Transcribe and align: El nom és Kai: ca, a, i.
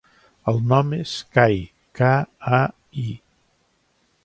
El 0.51 0.55
nom 0.71 0.95
és 0.99 1.11
Kai: 1.37 1.59
ca, 2.01 2.11
a, 2.61 2.65
i. 3.05 3.07